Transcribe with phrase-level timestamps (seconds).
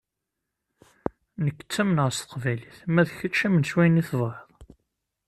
[1.43, 4.49] Nekk ttamneɣ s teqbaylit, ma d kečč amen s wayen i tebɣiḍ.